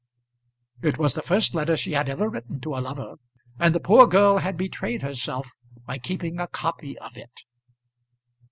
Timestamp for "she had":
1.77-2.09